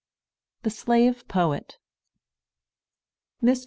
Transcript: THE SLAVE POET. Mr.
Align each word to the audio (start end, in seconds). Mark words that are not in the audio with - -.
THE 0.63 0.71
SLAVE 0.71 1.27
POET. 1.27 1.77
Mr. 3.43 3.59